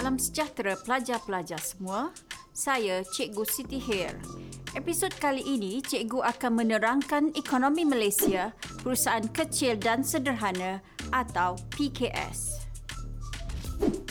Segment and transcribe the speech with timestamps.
[0.00, 2.08] Salam sejahtera pelajar-pelajar semua.
[2.56, 4.16] Saya Cikgu Siti Hair.
[4.72, 10.80] Episod kali ini, Cikgu akan menerangkan ekonomi Malaysia, perusahaan kecil dan sederhana
[11.12, 12.64] atau PKS.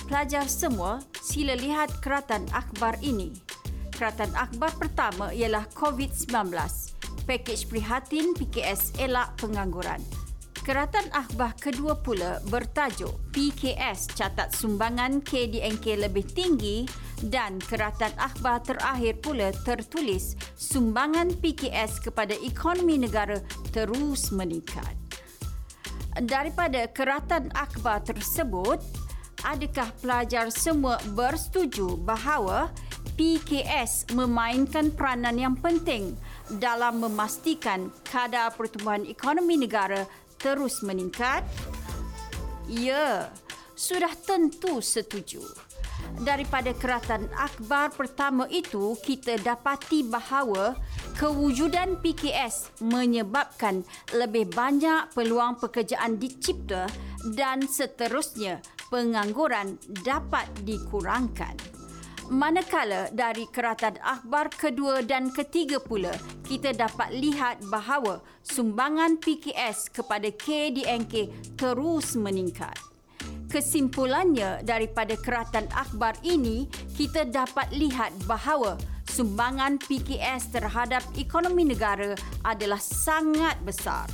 [0.05, 3.33] Pelajar semua, sila lihat keratan akhbar ini.
[3.89, 6.53] Keratan akhbar pertama ialah COVID-19.
[7.25, 9.97] Pakej prihatin PKS elak pengangguran.
[10.69, 16.85] Keratan akhbar kedua pula bertajuk PKS catat sumbangan KDNK lebih tinggi
[17.25, 23.41] dan keratan akhbar terakhir pula tertulis sumbangan PKS kepada ekonomi negara
[23.73, 24.93] terus meningkat.
[26.21, 28.77] Daripada keratan akhbar tersebut,
[29.41, 32.69] adakah pelajar semua bersetuju bahawa
[33.17, 36.13] PKS memainkan peranan yang penting
[36.61, 40.05] dalam memastikan kadar pertumbuhan ekonomi negara
[40.39, 41.43] terus meningkat?
[42.65, 43.29] Ya,
[43.75, 45.43] sudah tentu setuju.
[46.19, 50.75] Daripada keratan akhbar pertama itu, kita dapati bahawa
[51.15, 56.87] kewujudan PKS menyebabkan lebih banyak peluang pekerjaan dicipta
[57.35, 58.59] dan seterusnya
[58.91, 61.78] pengangguran dapat dikurangkan.
[62.29, 66.13] Manakala dari keratan akhbar kedua dan ketiga pula,
[66.45, 71.25] kita dapat lihat bahawa sumbangan PKS kepada KDNK
[71.57, 72.77] terus meningkat.
[73.49, 78.77] Kesimpulannya daripada keratan akhbar ini, kita dapat lihat bahawa
[79.09, 82.13] sumbangan PKS terhadap ekonomi negara
[82.45, 84.05] adalah sangat besar.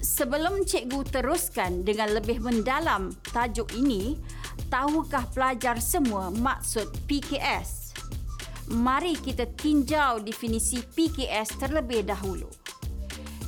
[0.00, 4.16] Sebelum cikgu teruskan dengan lebih mendalam tajuk ini,
[4.72, 7.92] tahukah pelajar semua maksud PKS?
[8.72, 12.48] Mari kita tinjau definisi PKS terlebih dahulu.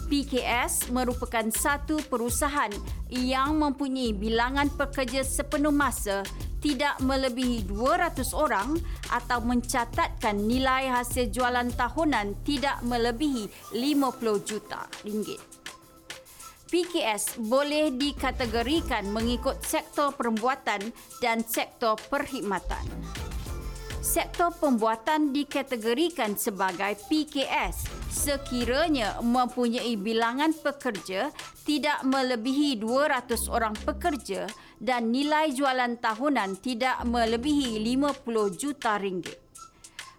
[0.05, 2.70] PKS merupakan satu perusahaan
[3.08, 6.20] yang mempunyai bilangan pekerja sepenuh masa
[6.64, 8.80] tidak melebihi 200 orang
[9.12, 15.54] atau mencatatkan nilai hasil jualan tahunan tidak melebihi 50 juta ringgit.
[16.74, 20.83] PKS boleh dikategorikan mengikut sektor perbuatan
[21.23, 22.83] dan sektor perkhidmatan.
[24.02, 31.30] Sektor pembuatan dikategorikan sebagai PKS sekiranya mempunyai bilangan pekerja
[31.62, 34.51] tidak melebihi 200 orang pekerja
[34.83, 39.43] dan nilai jualan tahunan tidak melebihi 50 juta ringgit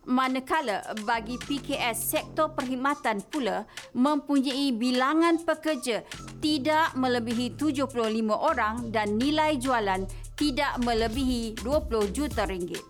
[0.06, 6.06] manakala bagi PKS sektor perkhidmatan pula mempunyai bilangan pekerja
[6.40, 7.94] tidak melebihi 75
[8.32, 10.06] orang dan nilai jualan
[10.38, 12.84] tidak melebihi 20 juta ringgit.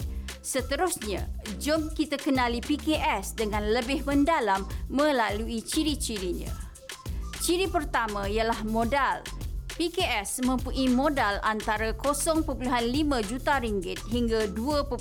[0.45, 1.25] Seterusnya,
[1.57, 4.61] jom kita kenali PKS dengan lebih mendalam
[4.93, 6.53] melalui ciri-cirinya.
[7.41, 9.25] Ciri pertama ialah modal.
[9.75, 12.47] PKS mempunyai modal antara 0.5
[13.27, 14.93] juta ringgit hingga 2.5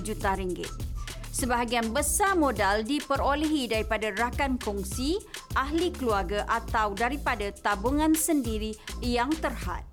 [0.00, 0.87] juta ringgit.
[1.28, 5.20] Sebahagian besar modal diperolehi daripada rakan kongsi,
[5.54, 8.74] ahli keluarga atau daripada tabungan sendiri
[9.04, 9.84] yang terhad.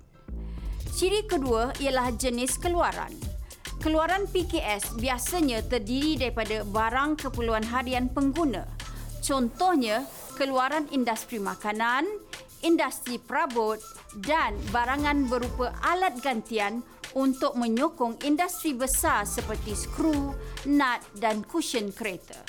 [0.96, 3.12] Ciri kedua ialah jenis keluaran.
[3.84, 8.64] Keluaran PKS biasanya terdiri daripada barang keperluan harian pengguna.
[9.20, 10.08] Contohnya,
[10.40, 12.08] keluaran industri makanan,
[12.66, 13.78] industri perabot
[14.26, 16.82] dan barangan berupa alat gantian
[17.14, 20.34] untuk menyokong industri besar seperti skru,
[20.68, 22.42] nut dan cushion kereta.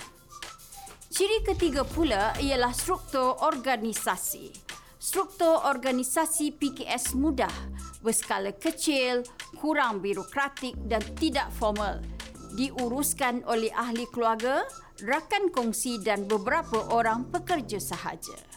[1.13, 4.53] Ciri ketiga pula ialah struktur organisasi.
[4.99, 7.53] Struktur organisasi PKS mudah,
[8.03, 9.23] berskala kecil,
[9.55, 12.03] kurang birokratik dan tidak formal.
[12.59, 14.67] Diuruskan oleh ahli keluarga,
[15.07, 18.56] rakan kongsi dan beberapa orang pekerja sahaja.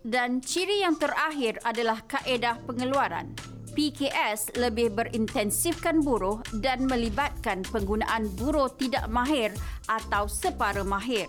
[0.00, 3.36] Dan ciri yang terakhir adalah kaedah pengeluaran.
[3.76, 9.52] PKS lebih berintensifkan buruh dan melibatkan penggunaan buruh tidak mahir
[9.86, 11.28] atau separa mahir.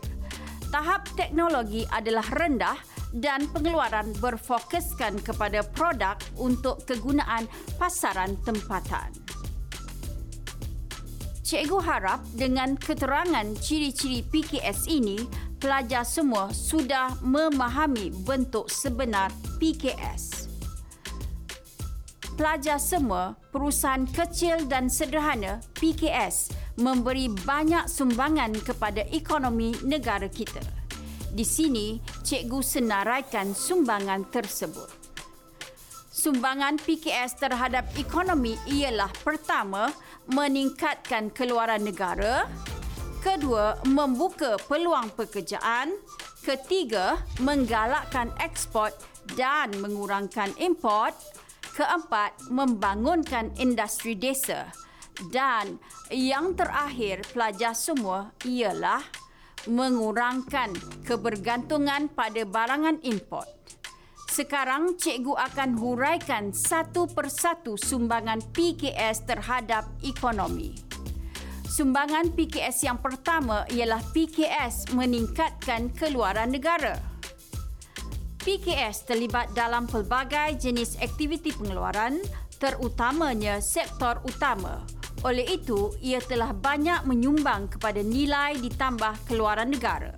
[0.71, 2.79] Tahap teknologi adalah rendah
[3.11, 9.11] dan pengeluaran berfokuskan kepada produk untuk kegunaan pasaran tempatan.
[11.43, 15.19] Cikgu harap dengan keterangan ciri-ciri PKS ini,
[15.61, 19.29] pelajar semua sudah memahami bentuk sebenar
[19.61, 20.51] PKS
[22.41, 26.49] pelajar semua, perusahaan kecil dan sederhana PKS
[26.81, 30.57] memberi banyak sumbangan kepada ekonomi negara kita.
[31.29, 34.89] Di sini, cikgu senaraikan sumbangan tersebut.
[36.09, 39.93] Sumbangan PKS terhadap ekonomi ialah pertama,
[40.25, 42.49] meningkatkan keluaran negara,
[43.21, 45.93] kedua, membuka peluang pekerjaan,
[46.41, 48.89] ketiga, menggalakkan ekspor
[49.37, 51.13] dan mengurangkan import,
[51.71, 54.67] Keempat, membangunkan industri desa.
[55.31, 55.79] Dan
[56.11, 58.99] yang terakhir pelajar semua ialah
[59.71, 60.75] mengurangkan
[61.07, 63.47] kebergantungan pada barangan import.
[64.27, 70.90] Sekarang cikgu akan huraikan satu persatu sumbangan PKS terhadap ekonomi.
[71.71, 76.99] Sumbangan PKS yang pertama ialah PKS meningkatkan keluaran negara.
[78.43, 82.19] PKS terlibat dalam pelbagai jenis aktiviti pengeluaran
[82.59, 84.83] terutamanya sektor utama
[85.21, 90.09] oleh itu, ia telah banyak menyumbang kepada nilai ditambah keluaran negara.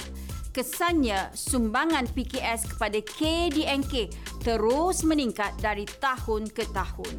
[0.56, 4.08] Kesannya, sumbangan PKS kepada KDNK
[4.48, 7.16] terus meningkat dari tahun ke tahun.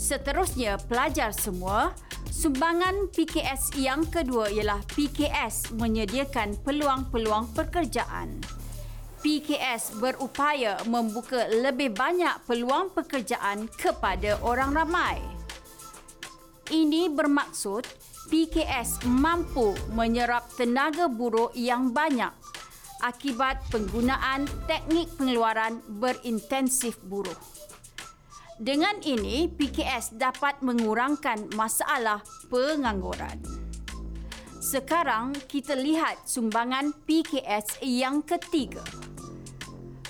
[0.00, 1.92] Seterusnya, pelajar semua,
[2.32, 8.40] sumbangan PKS yang kedua ialah PKS menyediakan peluang-peluang pekerjaan.
[9.20, 15.20] PKS berupaya membuka lebih banyak peluang pekerjaan kepada orang ramai.
[16.72, 17.84] Ini bermaksud
[18.32, 22.32] PKS mampu menyerap tenaga buruh yang banyak
[23.04, 27.36] akibat penggunaan teknik pengeluaran berintensif buruh.
[28.60, 32.20] Dengan ini, PKS dapat mengurangkan masalah
[32.52, 33.40] pengangguran.
[34.60, 38.84] Sekarang kita lihat sumbangan PKS yang ketiga.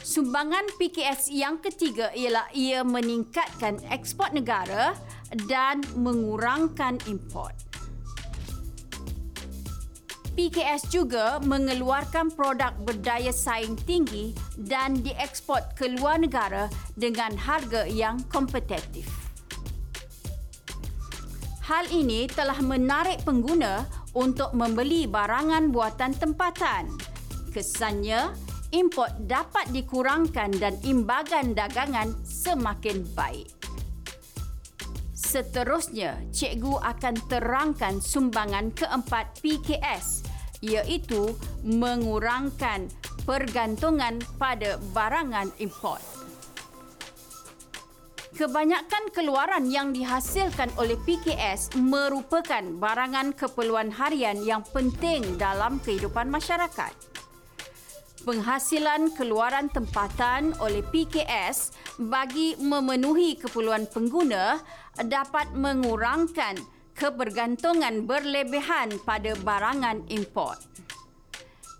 [0.02, 4.98] Sumbangan PKS yang ketiga ialah ia meningkatkan ekspor negara
[5.46, 7.69] dan mengurangkan import.
[10.34, 18.22] PKS juga mengeluarkan produk berdaya saing tinggi dan diekspor ke luar negara dengan harga yang
[18.30, 19.10] kompetitif.
[21.66, 26.90] Hal ini telah menarik pengguna untuk membeli barangan buatan tempatan.
[27.54, 28.34] Kesannya,
[28.74, 33.59] import dapat dikurangkan dan imbagan dagangan semakin baik.
[35.30, 40.26] Seterusnya, cikgu akan terangkan sumbangan keempat PKS
[40.58, 42.90] iaitu mengurangkan
[43.22, 46.02] pergantungan pada barangan import.
[48.34, 57.09] Kebanyakan keluaran yang dihasilkan oleh PKS merupakan barangan keperluan harian yang penting dalam kehidupan masyarakat
[58.22, 64.60] penghasilan keluaran tempatan oleh PKS bagi memenuhi keperluan pengguna
[65.00, 66.60] dapat mengurangkan
[66.92, 70.60] kebergantungan berlebihan pada barangan import.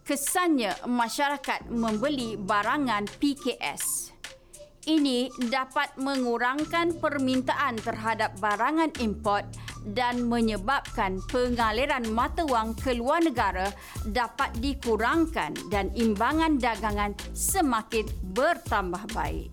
[0.09, 4.11] Kesannya masyarakat membeli barangan PKS.
[4.89, 9.45] Ini dapat mengurangkan permintaan terhadap barangan import
[9.83, 13.73] dan menyebabkan pengaliran mata wang ke luar negara
[14.09, 18.05] dapat dikurangkan dan imbangan dagangan semakin
[18.37, 19.53] bertambah baik.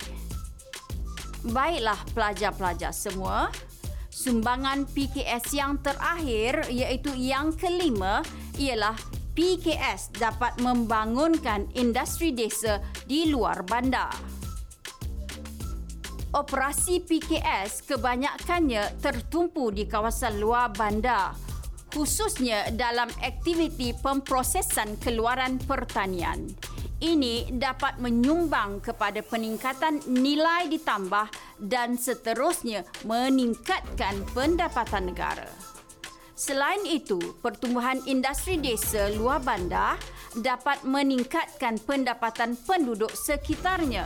[1.47, 3.47] Baiklah pelajar-pelajar semua,
[4.11, 8.19] sumbangan PKS yang terakhir iaitu yang kelima
[8.59, 8.97] ialah
[9.37, 14.36] PKS dapat membangunkan industri desa di luar bandar
[16.35, 21.47] operasi PKS kebanyakannya tertumpu di kawasan luar bandar
[21.87, 26.45] khususnya dalam aktiviti pemprosesan keluaran pertanian.
[26.97, 31.29] Ini dapat menyumbang kepada peningkatan nilai ditambah
[31.61, 35.45] dan seterusnya meningkatkan pendapatan negara.
[36.37, 39.97] Selain itu, pertumbuhan industri desa luar bandar
[40.37, 44.05] dapat meningkatkan pendapatan penduduk sekitarnya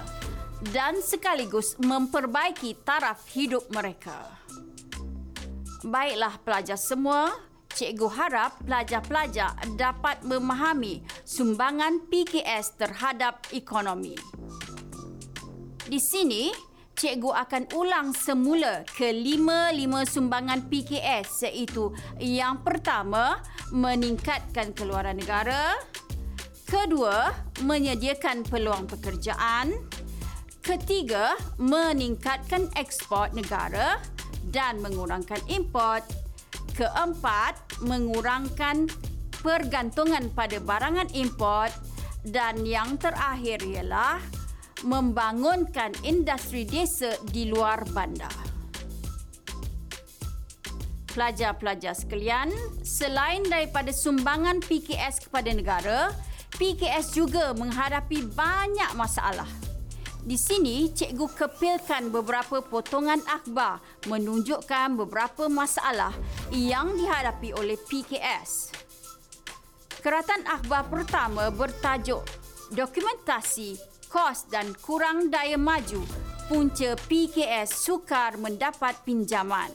[0.69, 4.29] dan sekaligus memperbaiki taraf hidup mereka.
[5.81, 7.33] Baiklah pelajar semua,
[7.73, 14.13] cikgu harap pelajar-pelajar dapat memahami sumbangan PKS terhadap ekonomi.
[15.89, 16.53] Di sini,
[16.93, 21.89] cikgu akan ulang semula ke lima-lima sumbangan PKS iaitu
[22.21, 23.41] yang pertama,
[23.73, 25.73] meningkatkan keluaran negara,
[26.69, 27.33] kedua,
[27.65, 29.73] menyediakan peluang pekerjaan,
[30.71, 33.99] Ketiga, meningkatkan ekspor negara
[34.55, 36.07] dan mengurangkan import.
[36.79, 38.87] Keempat, mengurangkan
[39.43, 41.75] pergantungan pada barangan import
[42.23, 44.23] dan yang terakhir ialah
[44.87, 48.31] membangunkan industri desa di luar bandar.
[51.11, 52.47] Pelajar-pelajar sekalian,
[52.79, 56.15] selain daripada sumbangan PKS kepada negara,
[56.55, 59.70] PKS juga menghadapi banyak masalah.
[60.21, 66.13] Di sini, cikgu kepilkan beberapa potongan akhbar menunjukkan beberapa masalah
[66.53, 68.69] yang dihadapi oleh PKS.
[70.05, 72.21] Keratan akhbar pertama bertajuk
[72.69, 73.77] Dokumentasi
[74.13, 76.05] Kos dan Kurang Daya Maju
[76.45, 79.73] punca PKS sukar mendapat pinjaman.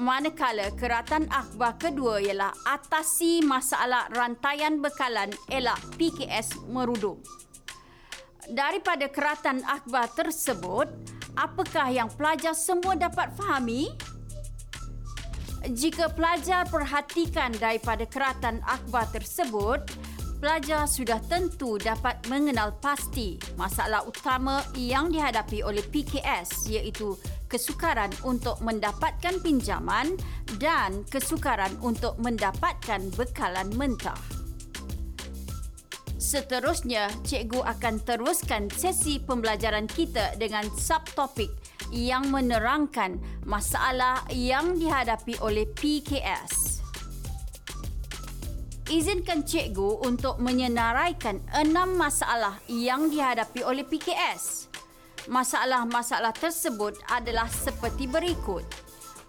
[0.00, 7.20] Manakala keratan akhbar kedua ialah atasi masalah rantaian bekalan elak PKS merudum.
[8.48, 10.88] Daripada keratan akhbar tersebut,
[11.36, 13.92] apakah yang pelajar semua dapat fahami?
[15.60, 19.84] Jika pelajar perhatikan daripada keratan akhbar tersebut,
[20.40, 27.12] pelajar sudah tentu dapat mengenal pasti masalah utama yang dihadapi oleh PKS iaitu
[27.52, 30.16] kesukaran untuk mendapatkan pinjaman
[30.56, 34.39] dan kesukaran untuk mendapatkan bekalan mentah.
[36.20, 41.48] Seterusnya, cikgu akan teruskan sesi pembelajaran kita dengan subtopik
[41.88, 43.16] yang menerangkan
[43.48, 46.84] masalah yang dihadapi oleh PKS.
[48.92, 54.68] Izinkan cikgu untuk menyenaraikan enam masalah yang dihadapi oleh PKS.
[55.24, 58.68] Masalah-masalah tersebut adalah seperti berikut.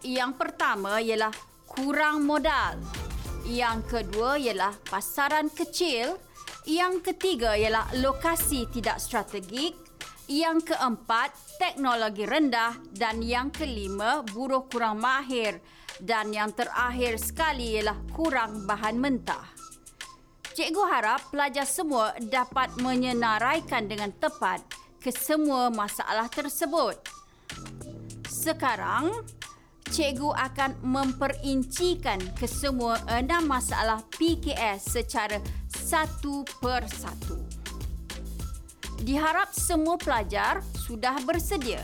[0.03, 1.31] Yang pertama ialah
[1.71, 2.75] kurang modal.
[3.48, 6.19] Yang kedua ialah pasaran kecil.
[6.70, 9.74] Yang ketiga ialah lokasi tidak strategik.
[10.30, 15.60] Yang keempat, teknologi rendah dan yang kelima, buruh kurang mahir
[16.00, 19.44] dan yang terakhir sekali ialah kurang bahan mentah.
[20.53, 24.62] Cikgu harap pelajar semua dapat menyenaraikan dengan tepat
[25.01, 27.01] ke semua masalah tersebut.
[28.30, 29.25] Sekarang,
[29.89, 35.41] cikgu akan memperincikan ke semua enam masalah PKS secara
[35.91, 37.36] satu persatu.
[39.03, 41.83] Diharap semua pelajar sudah bersedia.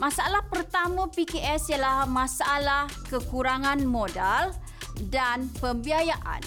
[0.00, 4.56] Masalah pertama PKS ialah masalah kekurangan modal
[5.12, 6.40] dan pembiayaan.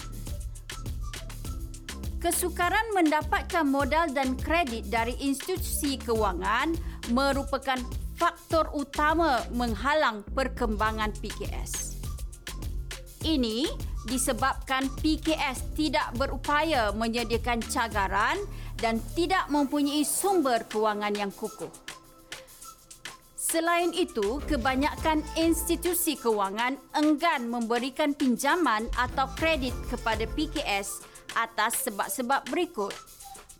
[2.18, 6.74] Kesukaran mendapatkan modal dan kredit dari institusi kewangan
[7.14, 7.78] merupakan
[8.18, 11.94] faktor utama menghalang perkembangan PKS.
[13.22, 18.38] Ini disebabkan PKS tidak berupaya menyediakan cagaran
[18.78, 21.70] dan tidak mempunyai sumber kewangan yang kukuh.
[23.42, 31.04] Selain itu, kebanyakan institusi kewangan enggan memberikan pinjaman atau kredit kepada PKS
[31.36, 32.94] atas sebab-sebab berikut.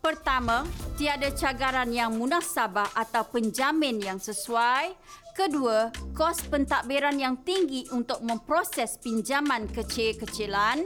[0.03, 0.67] Pertama,
[0.99, 4.97] tiada cagaran yang munasabah atau penjamin yang sesuai.
[5.33, 10.85] Kedua, kos pentadbiran yang tinggi untuk memproses pinjaman kecil-kecilan.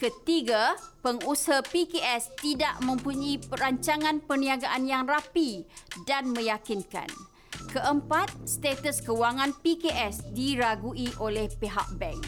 [0.00, 5.68] Ketiga, pengusaha PKS tidak mempunyai perancangan perniagaan yang rapi
[6.08, 7.06] dan meyakinkan.
[7.68, 12.24] Keempat, status kewangan PKS diragui oleh pihak bank.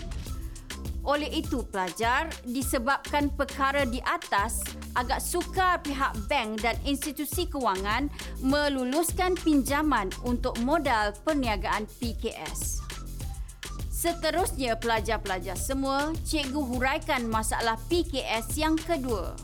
[1.04, 4.64] Oleh itu, pelajar disebabkan perkara di atas
[4.96, 8.08] agak sukar pihak bank dan institusi kewangan
[8.40, 12.80] meluluskan pinjaman untuk modal perniagaan PKS.
[13.92, 19.36] Seterusnya pelajar-pelajar semua, cikgu huraikan masalah PKS yang kedua.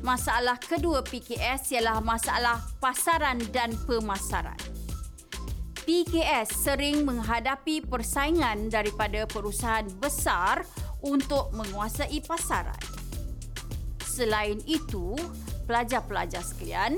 [0.00, 4.56] Masalah kedua PKS ialah masalah pasaran dan pemasaran.
[5.86, 10.66] PKS sering menghadapi persaingan daripada perusahaan besar
[11.04, 12.78] untuk menguasai pasaran.
[14.04, 15.12] Selain itu,
[15.68, 16.96] pelajar-pelajar sekalian,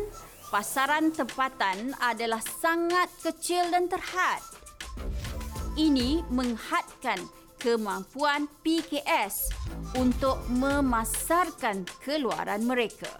[0.54, 4.42] pasaran tempatan adalah sangat kecil dan terhad
[5.78, 7.22] ini menghadkan
[7.62, 9.54] kemampuan PKS
[9.94, 13.14] untuk memasarkan keluaran mereka.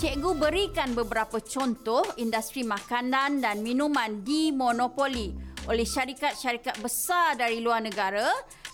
[0.00, 5.36] Cikgu berikan beberapa contoh industri makanan dan minuman dimonopoli
[5.68, 8.24] oleh syarikat-syarikat besar dari luar negara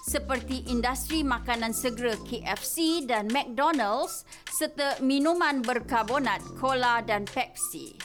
[0.07, 4.23] seperti industri makanan segera KFC dan McDonald's
[4.55, 7.99] serta minuman berkarbonat Cola dan Pepsi.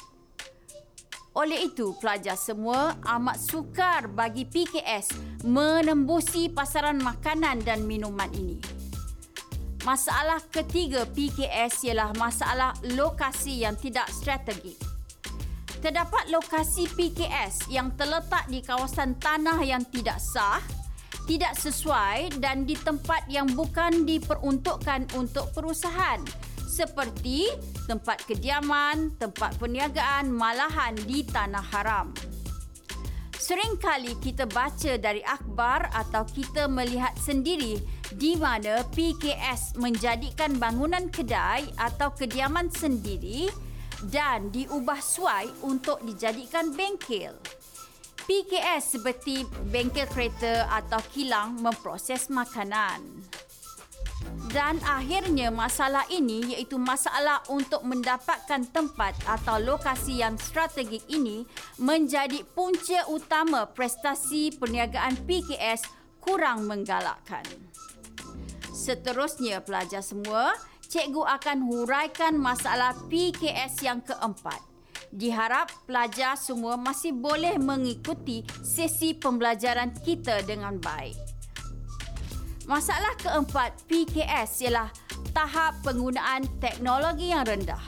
[1.38, 5.16] Oleh itu, pelajar semua amat sukar bagi PKS
[5.48, 8.60] menembusi pasaran makanan dan minuman ini.
[9.88, 14.76] Masalah ketiga PKS ialah masalah lokasi yang tidak strategik.
[15.82, 20.62] Terdapat lokasi PKS yang terletak di kawasan tanah yang tidak sah,
[21.30, 26.22] tidak sesuai dan di tempat yang bukan diperuntukkan untuk perusahaan
[26.72, 27.52] seperti
[27.86, 32.16] tempat kediaman, tempat perniagaan, malahan di tanah haram.
[33.42, 37.82] Seringkali kita baca dari akhbar atau kita melihat sendiri
[38.14, 43.50] di mana PKS menjadikan bangunan kedai atau kediaman sendiri
[44.14, 47.34] dan diubah suai untuk dijadikan bengkel.
[48.32, 49.44] PKS seperti
[49.76, 53.04] bengkel kereta atau kilang memproses makanan.
[54.56, 61.44] Dan akhirnya masalah ini iaitu masalah untuk mendapatkan tempat atau lokasi yang strategik ini
[61.76, 65.84] menjadi punca utama prestasi perniagaan PKS
[66.24, 67.44] kurang menggalakkan.
[68.72, 70.56] Seterusnya pelajar semua,
[70.88, 74.71] cikgu akan huraikan masalah PKS yang keempat.
[75.12, 81.20] Diharap pelajar semua masih boleh mengikuti sesi pembelajaran kita dengan baik.
[82.64, 84.88] Masalah keempat PKS ialah
[85.36, 87.84] tahap penggunaan teknologi yang rendah.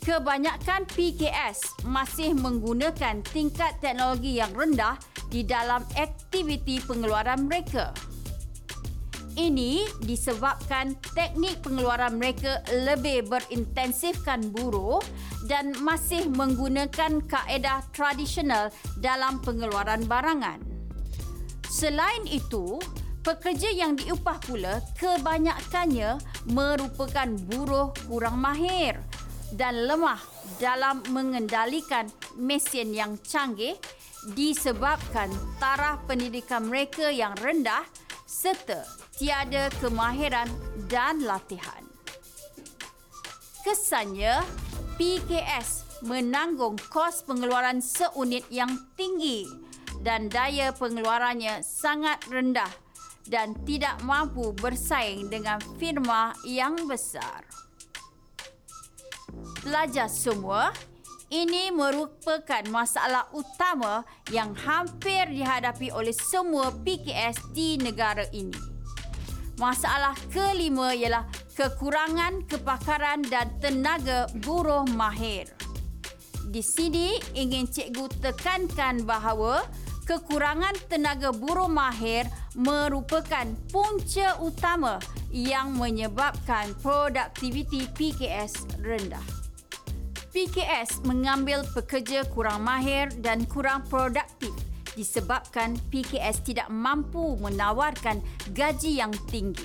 [0.00, 4.96] Kebanyakan PKS masih menggunakan tingkat teknologi yang rendah
[5.28, 7.92] di dalam aktiviti pengeluaran mereka.
[9.36, 15.04] Ini disebabkan teknik pengeluaran mereka lebih berintensifkan buruh
[15.44, 20.56] dan masih menggunakan kaedah tradisional dalam pengeluaran barangan.
[21.68, 22.80] Selain itu,
[23.20, 26.16] pekerja yang diupah pula kebanyakannya
[26.48, 28.96] merupakan buruh kurang mahir
[29.52, 30.18] dan lemah
[30.56, 32.08] dalam mengendalikan
[32.40, 33.76] mesin yang canggih
[34.32, 35.28] disebabkan
[35.60, 37.84] taraf pendidikan mereka yang rendah
[38.26, 38.82] serta
[39.14, 40.50] tiada kemahiran
[40.90, 41.86] dan latihan.
[43.62, 44.42] Kesannya,
[44.98, 49.48] PKS menanggung kos pengeluaran seunit yang tinggi
[50.04, 52.70] dan daya pengeluarannya sangat rendah
[53.26, 57.42] dan tidak mampu bersaing dengan firma yang besar.
[59.66, 60.70] Pelajar semua,
[61.30, 68.54] ini merupakan masalah utama yang hampir dihadapi oleh semua PKS di negara ini.
[69.56, 71.24] Masalah kelima ialah
[71.56, 75.48] kekurangan kepakaran dan tenaga buruh mahir.
[76.46, 79.66] Di sini ingin cikgu tekankan bahawa
[80.06, 85.02] kekurangan tenaga buruh mahir merupakan punca utama
[85.34, 89.45] yang menyebabkan produktiviti PKS rendah.
[90.36, 94.52] PKS mengambil pekerja kurang mahir dan kurang produktif
[94.92, 98.20] disebabkan PKS tidak mampu menawarkan
[98.52, 99.64] gaji yang tinggi.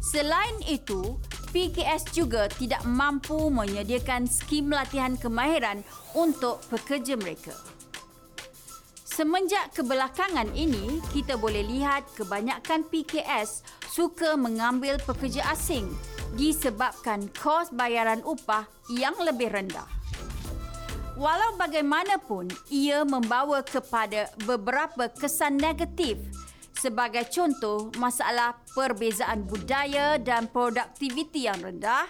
[0.00, 1.20] Selain itu,
[1.52, 5.84] PKS juga tidak mampu menyediakan skim latihan kemahiran
[6.16, 7.52] untuk pekerja mereka.
[9.04, 13.60] Semenjak kebelakangan ini, kita boleh lihat kebanyakan PKS
[13.92, 15.84] suka mengambil pekerja asing
[16.34, 19.86] disebabkan kos bayaran upah yang lebih rendah.
[21.16, 26.20] Walau bagaimanapun, ia membawa kepada beberapa kesan negatif
[26.76, 32.04] sebagai contoh masalah perbezaan budaya dan produktiviti yang rendah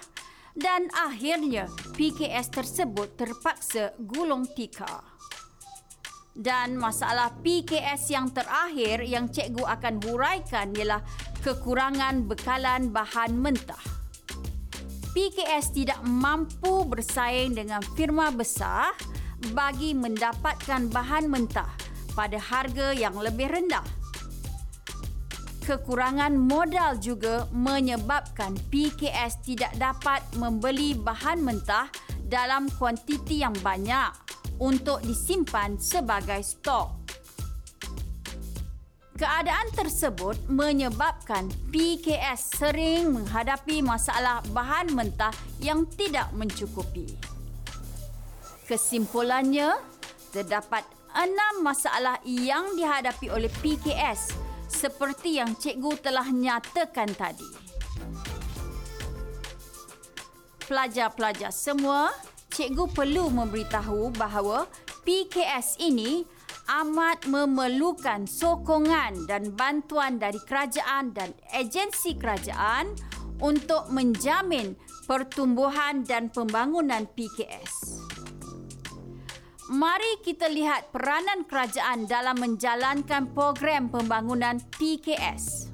[0.59, 5.07] dan akhirnya PKS tersebut terpaksa gulung tikar.
[6.37, 11.01] Dan masalah PKS yang terakhir yang cikgu akan huraikan ialah
[11.41, 13.96] kekurangan bekalan bahan mentah.
[15.17, 18.93] PKS tidak mampu bersaing dengan firma besar
[19.57, 21.73] bagi mendapatkan bahan mentah
[22.13, 23.81] pada harga yang lebih rendah.
[25.65, 31.89] Kekurangan modal juga menyebabkan PKS tidak dapat membeli bahan mentah
[32.29, 34.13] dalam kuantiti yang banyak
[34.61, 37.06] untuk disimpan sebagai stok.
[39.17, 47.17] Keadaan tersebut menyebabkan PKS sering menghadapi masalah bahan mentah yang tidak mencukupi.
[48.69, 49.73] Kesimpulannya,
[50.37, 50.85] terdapat
[51.17, 54.37] enam masalah yang dihadapi oleh PKS
[54.69, 57.49] seperti yang cikgu telah nyatakan tadi.
[60.69, 62.13] Pelajar-pelajar semua,
[62.53, 64.69] cikgu perlu memberitahu bahawa
[65.09, 66.36] PKS ini
[66.67, 72.91] amat memerlukan sokongan dan bantuan dari kerajaan dan agensi kerajaan
[73.39, 74.75] untuk menjamin
[75.07, 78.03] pertumbuhan dan pembangunan PKS.
[79.67, 85.71] Mari kita lihat peranan kerajaan dalam menjalankan program pembangunan PKS.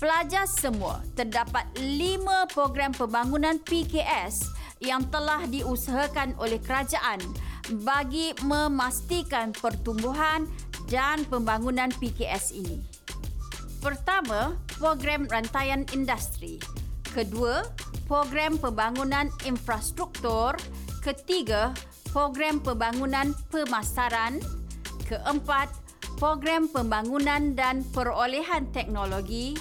[0.00, 4.50] Pelajar semua, terdapat lima program pembangunan PKS
[4.82, 7.22] yang telah diusahakan oleh kerajaan
[7.86, 10.50] bagi memastikan pertumbuhan
[10.90, 12.82] dan pembangunan PKS ini.
[13.82, 16.62] Pertama, program rantaian industri.
[17.02, 17.66] Kedua,
[18.06, 20.54] program pembangunan infrastruktur.
[21.02, 21.74] Ketiga,
[22.14, 24.38] program pembangunan pemasaran.
[25.10, 25.68] Keempat,
[26.16, 29.58] program pembangunan dan perolehan teknologi.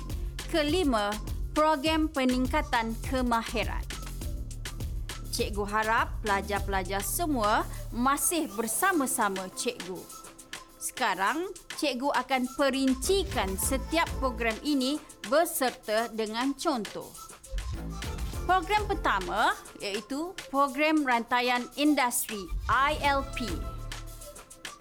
[0.54, 1.10] Kelima,
[1.58, 3.91] program peningkatan kemahiran.
[5.32, 7.64] Cikgu harap pelajar-pelajar semua
[7.96, 9.98] masih bersama-sama cikgu.
[10.76, 11.48] Sekarang,
[11.80, 15.00] cikgu akan perincikan setiap program ini
[15.32, 17.08] beserta dengan contoh.
[18.44, 23.48] Program pertama iaitu Program Rantaian Industri ILP.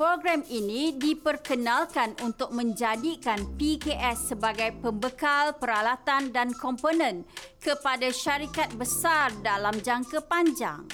[0.01, 7.29] Program ini diperkenalkan untuk menjadikan PKS sebagai pembekal peralatan dan komponen
[7.61, 10.89] kepada syarikat besar dalam jangka panjang.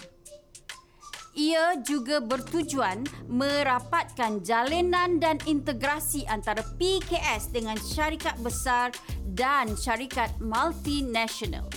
[1.38, 8.90] Ia juga bertujuan merapatkan jalinan dan integrasi antara PKS dengan syarikat besar
[9.22, 11.70] dan syarikat multinasional.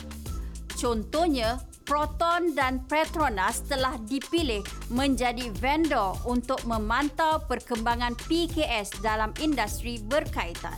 [0.73, 4.61] Contohnya, Proton dan Petronas telah dipilih
[4.93, 10.77] menjadi vendor untuk memantau perkembangan PKS dalam industri berkaitan.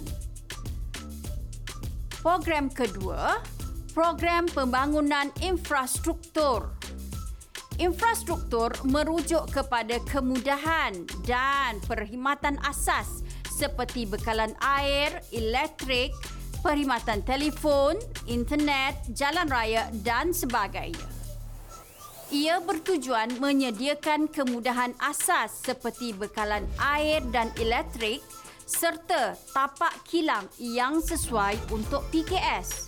[2.23, 3.43] Program kedua,
[3.91, 6.79] program pembangunan infrastruktur
[7.75, 10.95] Infrastruktur merujuk kepada kemudahan
[11.27, 16.13] dan perkhidmatan asas seperti bekalan air, elektrik,
[16.61, 17.97] perkhidmatan telefon,
[18.29, 21.09] internet, jalan raya dan sebagainya.
[22.31, 28.23] Ia bertujuan menyediakan kemudahan asas seperti bekalan air dan elektrik
[28.63, 32.87] serta tapak kilang yang sesuai untuk PKS.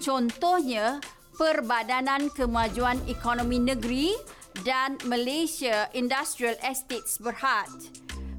[0.00, 1.04] Contohnya,
[1.36, 4.16] Perbadanan Kemajuan Ekonomi Negeri
[4.64, 7.68] dan Malaysia Industrial Estates Berhad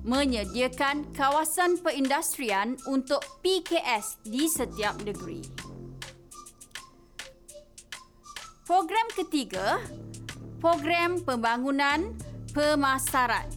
[0.04, 5.40] menyediakan kawasan perindustrian untuk PKS di setiap negeri.
[8.68, 9.80] Program ketiga,
[10.60, 12.16] program pembangunan
[12.52, 13.48] pemasaran.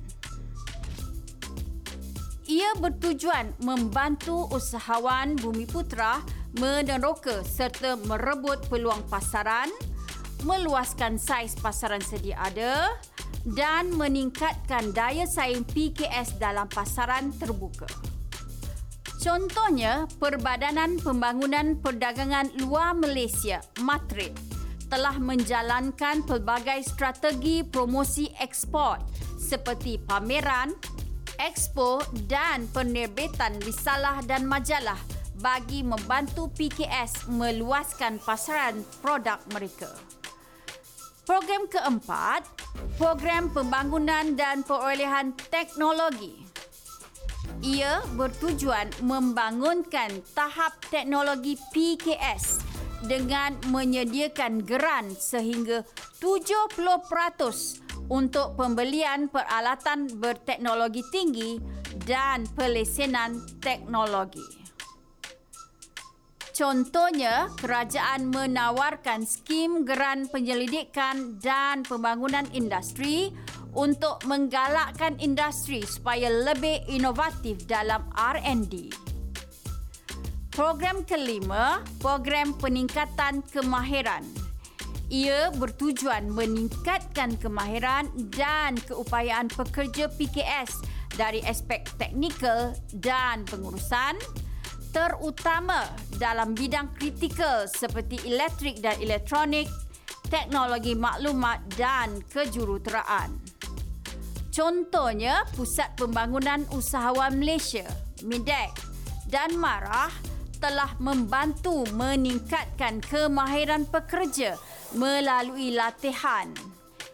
[2.46, 6.22] Ia bertujuan membantu usahawan Bumi Putra
[6.62, 9.66] meneroka serta merebut peluang pasaran,
[10.46, 12.94] meluaskan saiz pasaran sedia ada
[13.54, 17.87] dan meningkatkan daya saing PKS dalam pasaran terbuka.
[19.22, 24.35] Contohnya, Perbadanan Pembangunan Perdagangan Luar Malaysia, MATRID,
[24.87, 29.02] telah menjalankan pelbagai strategi promosi ekspor
[29.35, 30.74] seperti pameran,
[31.42, 34.98] expo dan penerbitan risalah dan majalah
[35.42, 39.90] bagi membantu PKS meluaskan pasaran produk mereka.
[41.26, 42.46] Program keempat,
[42.96, 46.46] program pembangunan dan perolehan teknologi.
[47.64, 52.60] Ia bertujuan membangunkan tahap teknologi PKS
[53.08, 55.84] dengan menyediakan geran sehingga
[56.20, 56.76] 70%
[58.12, 61.58] untuk pembelian peralatan berteknologi tinggi
[62.04, 64.65] dan pelesenan teknologi.
[66.56, 73.28] Contohnya, kerajaan menawarkan skim geran penyelidikan dan pembangunan industri
[73.76, 78.88] untuk menggalakkan industri supaya lebih inovatif dalam R&D.
[80.48, 84.24] Program kelima, program peningkatan kemahiran.
[85.12, 90.80] Ia bertujuan meningkatkan kemahiran dan keupayaan pekerja PKS
[91.20, 94.16] dari aspek teknikal dan pengurusan,
[94.96, 95.85] terutama
[96.16, 99.68] dalam bidang kritikal seperti elektrik dan elektronik,
[100.32, 103.37] teknologi maklumat dan kejuruteraan.
[104.48, 107.85] Contohnya, Pusat Pembangunan Usahawan Malaysia,
[108.24, 108.72] MIDEC
[109.28, 110.16] dan MARAH
[110.64, 114.56] telah membantu meningkatkan kemahiran pekerja
[114.96, 116.48] melalui latihan,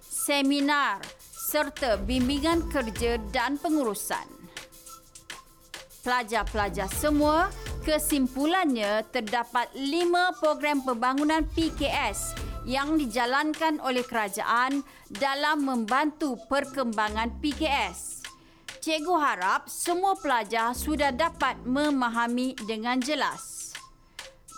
[0.06, 1.02] seminar
[1.34, 4.22] serta bimbingan kerja dan pengurusan.
[6.02, 7.46] Pelajar-pelajar semua
[7.82, 18.22] Kesimpulannya, terdapat lima program pembangunan PKS yang dijalankan oleh kerajaan dalam membantu perkembangan PKS.
[18.78, 23.74] Cikgu harap semua pelajar sudah dapat memahami dengan jelas.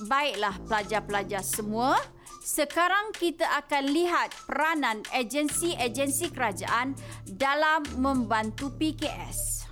[0.04, 1.96] Baiklah pelajar-pelajar semua,
[2.44, 6.92] sekarang kita akan lihat peranan agensi-agensi kerajaan
[7.24, 9.63] dalam membantu PKS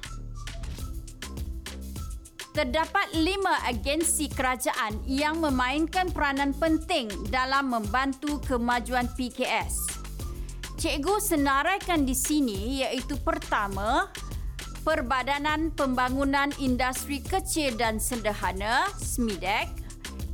[2.52, 10.04] terdapat lima agensi kerajaan yang memainkan peranan penting dalam membantu kemajuan PKS.
[10.76, 14.12] Cikgu senaraikan di sini iaitu pertama,
[14.82, 19.70] Perbadanan Pembangunan Industri Kecil dan Sederhana SMIDEC,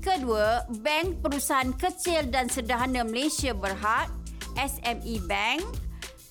[0.00, 4.09] kedua, Bank Perusahaan Kecil dan Sederhana Malaysia Berhad
[4.57, 5.62] SME Bank,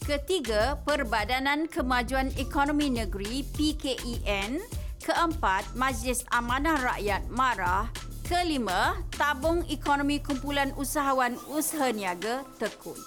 [0.03, 4.65] ketiga, Perbadanan Kemajuan Ekonomi Negeri PKEN,
[5.07, 7.87] Keempat, Majlis Amanah Rakyat MARAH.
[8.27, 12.99] Kelima, Tabung Ekonomi Kumpulan Usahawan Usaha Niaga Tekun.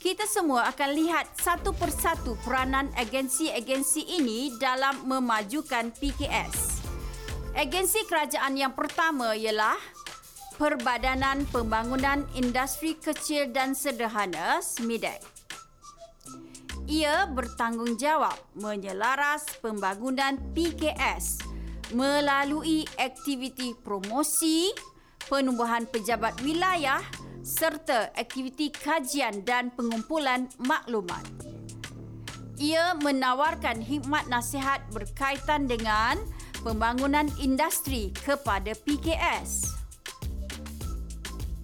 [0.00, 6.80] Kita semua akan lihat satu persatu peranan agensi-agensi ini dalam memajukan PKS.
[7.52, 9.76] Agensi kerajaan yang pertama ialah
[10.56, 15.31] Perbadanan Pembangunan Industri Kecil dan Sederhana SMIDEC.
[16.92, 21.40] Ia bertanggungjawab menyelaras pembangunan PKS
[21.96, 24.68] melalui aktiviti promosi,
[25.24, 27.00] penumbuhan pejabat wilayah
[27.40, 31.24] serta aktiviti kajian dan pengumpulan maklumat.
[32.60, 36.20] Ia menawarkan hikmat nasihat berkaitan dengan
[36.60, 39.80] pembangunan industri kepada PKS.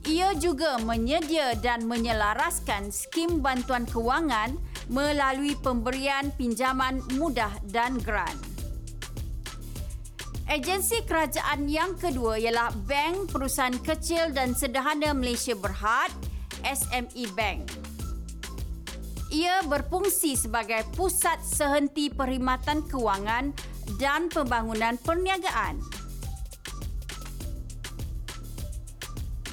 [0.09, 4.57] Ia juga menyedia dan menyelaraskan skim bantuan kewangan
[4.89, 8.37] melalui pemberian pinjaman mudah dan grant.
[10.49, 16.09] Agensi kerajaan yang kedua ialah Bank Perusahaan Kecil dan Sederhana Malaysia Berhad,
[16.65, 17.69] SME Bank.
[19.29, 23.53] Ia berfungsi sebagai pusat sehenti perkhidmatan kewangan
[24.01, 25.98] dan pembangunan perniagaan.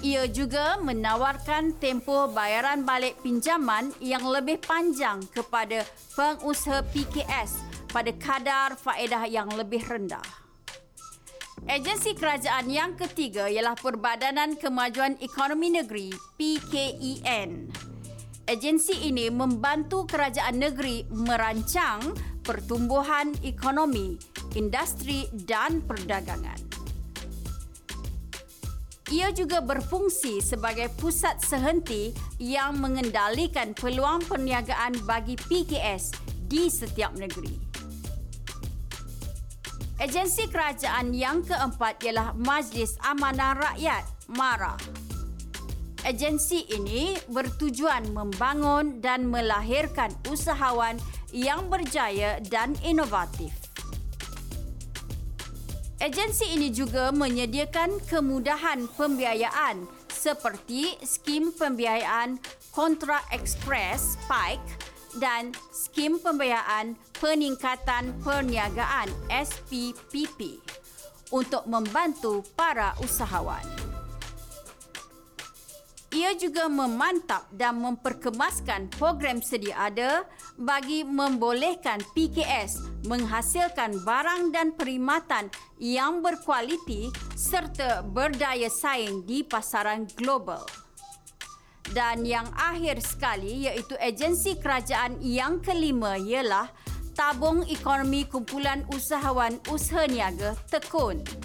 [0.06, 5.82] Ia juga menawarkan tempoh bayaran balik pinjaman yang lebih panjang kepada
[6.14, 10.22] pengusaha PKS pada kadar faedah yang lebih rendah.
[11.66, 17.74] Agensi kerajaan yang ketiga ialah Perbadanan Kemajuan Ekonomi Negeri PKEN.
[18.46, 22.14] Agensi ini membantu kerajaan negeri merancang
[22.46, 24.22] pertumbuhan ekonomi,
[24.54, 26.75] industri dan perdagangan.
[29.14, 32.10] Ia juga berfungsi sebagai pusat sehenti
[32.42, 36.10] yang mengendalikan peluang perniagaan bagi PKS
[36.50, 37.54] di setiap negeri.
[40.02, 44.74] Agensi kerajaan yang keempat ialah Majlis Amanah Rakyat, MARA.
[46.02, 50.98] Agensi ini bertujuan membangun dan melahirkan usahawan
[51.30, 53.65] yang berjaya dan inovatif.
[55.96, 62.36] Agensi ini juga menyediakan kemudahan pembiayaan seperti skim pembiayaan
[62.76, 64.68] kontra ekspres PIKE
[65.24, 70.60] dan skim pembiayaan peningkatan perniagaan SPPP
[71.32, 73.85] untuk membantu para usahawan.
[76.16, 80.24] Ia juga memantap dan memperkemaskan program sedia ada
[80.56, 90.64] bagi membolehkan PKS menghasilkan barang dan perkhidmatan yang berkualiti serta berdaya saing di pasaran global.
[91.92, 96.72] Dan yang akhir sekali iaitu agensi kerajaan yang kelima ialah
[97.12, 101.45] Tabung Ekonomi Kumpulan Usahawan Usaha Niaga Tekun.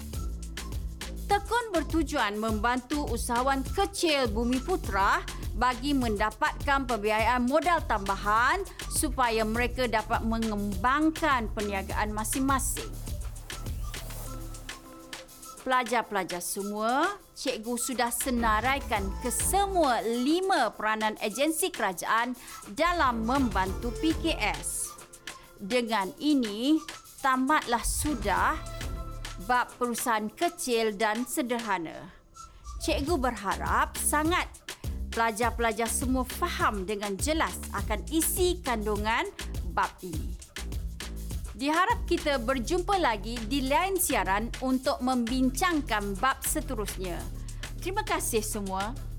[1.31, 5.23] Tekun bertujuan membantu usahawan kecil Bumi Putra
[5.55, 8.59] bagi mendapatkan pembiayaan modal tambahan
[8.91, 12.91] supaya mereka dapat mengembangkan perniagaan masing-masing
[15.63, 17.05] pelajar-pelajar semua,
[17.37, 22.33] cikgu sudah senaraikan ke semua lima peranan agensi kerajaan
[22.73, 24.89] dalam membantu PKS.
[25.61, 26.81] Dengan ini,
[27.21, 28.80] tamatlah sudah
[29.45, 32.13] bab perusahaan kecil dan sederhana.
[32.81, 34.49] Cikgu berharap sangat
[35.13, 39.27] pelajar-pelajar semua faham dengan jelas akan isi kandungan
[39.75, 40.33] bab ini.
[41.51, 47.21] Diharap kita berjumpa lagi di lain siaran untuk membincangkan bab seterusnya.
[47.77, 49.10] Terima kasih semua.